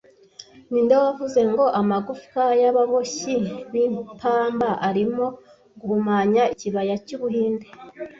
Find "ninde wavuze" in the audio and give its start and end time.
0.69-1.39